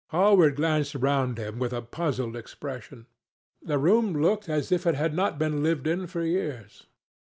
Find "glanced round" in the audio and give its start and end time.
0.55-1.37